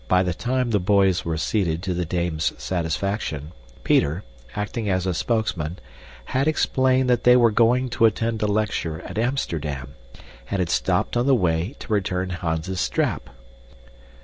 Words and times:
By 0.07 0.23
the 0.23 0.33
time 0.33 0.71
the 0.71 0.79
boys 0.79 1.23
were 1.23 1.37
seated 1.37 1.83
to 1.83 1.93
the 1.93 2.05
dame's 2.07 2.53
satisfaction, 2.57 3.51
Peter, 3.83 4.23
acting 4.55 4.89
as 4.89 5.05
a 5.05 5.13
spokesman, 5.13 5.77
had 6.25 6.47
explained 6.47 7.07
that 7.07 7.23
they 7.23 7.37
were 7.37 7.51
going 7.51 7.87
to 7.91 8.05
attend 8.07 8.41
a 8.41 8.47
lecture 8.47 9.01
at 9.01 9.19
Amsterdam, 9.19 9.93
and 10.49 10.57
had 10.57 10.71
stopped 10.71 11.15
on 11.15 11.27
the 11.27 11.35
way 11.35 11.75
to 11.77 11.93
return 11.93 12.31
Hans's 12.31 12.81
strap. 12.81 13.29